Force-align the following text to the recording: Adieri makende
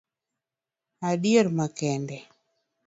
Adieri 1.09 1.47
makende 1.57 2.17